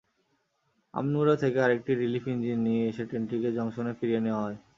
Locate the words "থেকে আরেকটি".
1.35-1.91